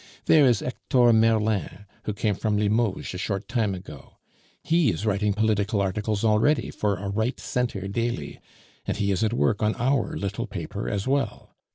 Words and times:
There 0.25 0.47
is 0.47 0.61
Hector 0.61 1.13
Merlin, 1.13 1.85
who 2.05 2.13
came 2.13 2.33
from 2.33 2.57
Limoges 2.57 3.13
a 3.13 3.19
short 3.19 3.47
time 3.47 3.75
ago; 3.75 4.17
he 4.63 4.89
is 4.91 5.05
writing 5.05 5.31
political 5.31 5.79
articles 5.79 6.23
already 6.25 6.71
for 6.71 6.95
a 6.97 7.07
Right 7.07 7.39
Centre 7.39 7.87
daily, 7.87 8.39
and 8.87 8.97
he 8.97 9.11
is 9.11 9.23
at 9.23 9.31
work 9.31 9.61
on 9.61 9.75
our 9.75 10.17
little 10.17 10.47
paper 10.47 10.89
as 10.89 11.07
well. 11.07 11.55